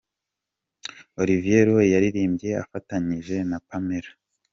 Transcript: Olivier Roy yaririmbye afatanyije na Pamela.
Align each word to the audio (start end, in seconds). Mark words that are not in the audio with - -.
Olivier 1.21 1.61
Roy 1.67 1.87
yaririmbye 1.93 2.49
afatanyije 2.63 3.35
na 3.49 3.57
Pamela. 3.67 4.11